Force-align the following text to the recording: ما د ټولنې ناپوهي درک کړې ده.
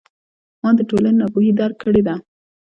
ما 0.61 0.69
د 0.77 0.81
ټولنې 0.89 1.17
ناپوهي 1.19 1.51
درک 1.59 1.77
کړې 1.83 2.01
ده. 2.07 2.15